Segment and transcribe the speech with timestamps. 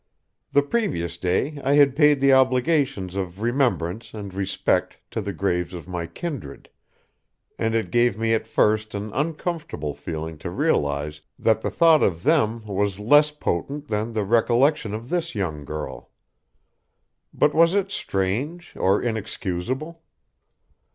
[0.51, 5.75] The previous day I had paid the obligations of remembrance and respect to the graves
[5.75, 6.69] of my kindred,
[7.59, 12.23] and it gave me at first an uncomfortable feeling to realize that the thought of
[12.23, 16.09] them was less potent than the recollection of this young girl.
[17.31, 20.01] But was it strange or inexcusable?